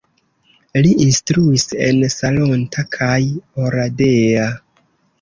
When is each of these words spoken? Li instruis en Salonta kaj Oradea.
Li 0.85 0.93
instruis 1.05 1.67
en 1.89 2.01
Salonta 2.15 2.89
kaj 2.99 3.13
Oradea. 3.67 4.53